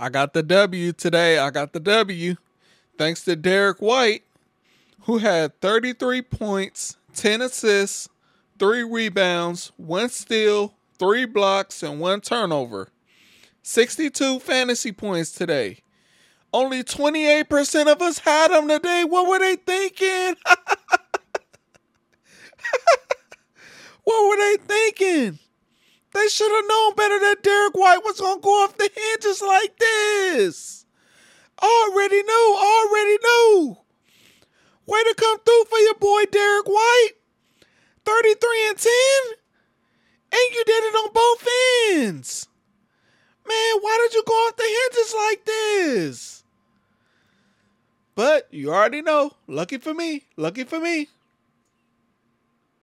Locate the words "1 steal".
9.76-10.74